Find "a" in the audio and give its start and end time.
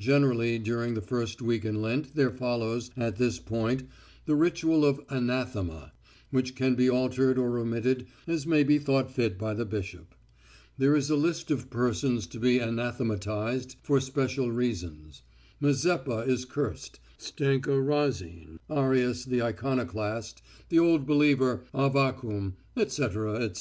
11.08-11.14